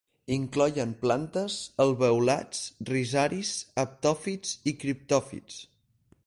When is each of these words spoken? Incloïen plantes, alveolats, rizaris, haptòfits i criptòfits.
Incloïen 0.35 0.93
plantes, 1.01 1.57
alveolats, 1.85 2.63
rizaris, 2.93 3.53
haptòfits 3.85 4.57
i 4.73 4.75
criptòfits. 4.87 5.63